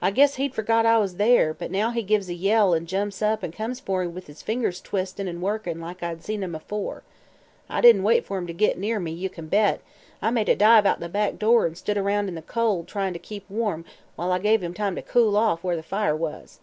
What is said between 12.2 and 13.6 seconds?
in the cold tryin' to keep